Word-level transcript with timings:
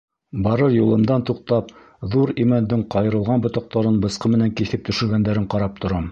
Барыр 0.45 0.71
юлымдан 0.75 1.25
туҡтап, 1.29 1.67
ҙур 2.15 2.31
имәндең 2.43 2.81
ҡайырылған 2.95 3.43
ботаҡтарын 3.43 3.99
бысҡы 4.07 4.31
менән 4.37 4.55
киҫеп 4.63 4.89
төшөргәндәрен 4.89 5.47
ҡарап 5.55 5.77
торам. 5.85 5.99